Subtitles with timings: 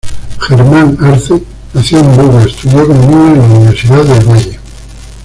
[0.49, 1.43] Germán Arce
[1.75, 4.59] nació en Buga estudió economía en la Universidad del Valle.